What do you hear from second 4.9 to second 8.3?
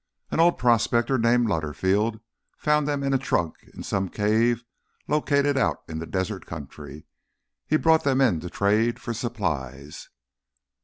he located out in the desert country. He brought them